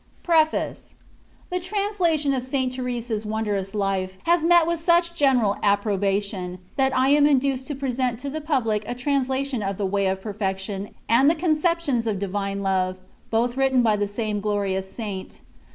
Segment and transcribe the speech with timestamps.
[0.01, 0.95] a 2 PREFACE.
[1.51, 2.71] The translation of St.
[2.71, 8.19] Teresa's wondrous" Life" has met with such general approbation, that I am induced to present
[8.21, 12.63] to the public a translation of the" Way of Perfection," and the" Conceptions of Divine
[12.63, 12.97] Love,"
[13.29, 15.41] both written by the same glorious Saint.